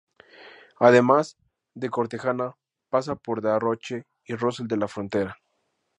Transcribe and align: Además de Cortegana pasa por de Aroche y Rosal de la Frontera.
Además 0.79 1.37
de 1.75 1.91
Cortegana 1.91 2.55
pasa 2.89 3.15
por 3.15 3.39
de 3.43 3.51
Aroche 3.51 4.07
y 4.25 4.33
Rosal 4.33 4.67
de 4.67 4.77
la 4.77 4.87
Frontera. 4.87 5.37